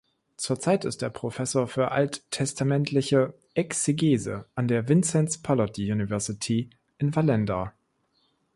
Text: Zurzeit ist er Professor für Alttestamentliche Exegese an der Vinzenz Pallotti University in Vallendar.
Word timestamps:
Zurzeit 0.35 0.83
ist 0.83 1.03
er 1.03 1.11
Professor 1.11 1.67
für 1.67 1.91
Alttestamentliche 1.91 3.35
Exegese 3.53 4.45
an 4.55 4.67
der 4.67 4.89
Vinzenz 4.89 5.37
Pallotti 5.37 5.91
University 5.91 6.71
in 6.97 7.15
Vallendar. 7.15 7.75